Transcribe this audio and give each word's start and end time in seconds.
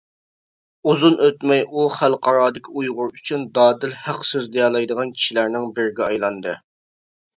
ئۇزۇن 0.91 1.17
ئۆتمەي 1.25 1.61
ئۇ 1.67 1.83
خەلقئارادىكى 1.97 2.73
ئۇيغۇر 2.81 3.13
ئۈچۈن 3.19 3.45
دادىل 3.59 3.95
ھەق 4.07 4.25
سۆزلىيەلەيدىغان 4.33 5.13
كىشىلەرنىڭ 5.19 5.69
بىرىگە 5.77 6.09
ئايلاندى. 6.11 6.57